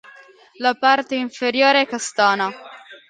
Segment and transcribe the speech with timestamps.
[0.53, 2.51] La parte inferiore è castana.